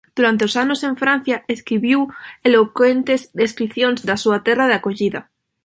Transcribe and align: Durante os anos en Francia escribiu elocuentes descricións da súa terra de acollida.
Durante 0.17 0.45
os 0.47 0.53
anos 0.63 0.79
en 0.87 0.93
Francia 1.03 1.37
escribiu 1.55 1.99
elocuentes 2.49 3.21
descricións 3.41 3.99
da 4.07 4.15
súa 4.23 4.37
terra 4.47 4.65
de 4.69 4.75
acollida. 4.79 5.21